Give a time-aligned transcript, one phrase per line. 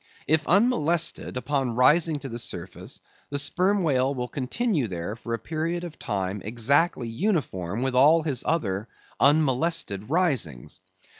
[0.25, 5.37] If unmolested, upon rising to the surface, the Sperm Whale will continue there for a
[5.37, 8.87] period of time exactly uniform with all his other
[9.19, 10.79] unmolested risings.